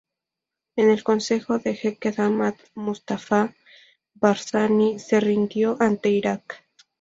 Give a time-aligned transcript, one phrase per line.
[0.77, 3.53] En el consejo del jeque Ahmad, Mustafa
[4.15, 6.65] Barzani se rindió ante Irak.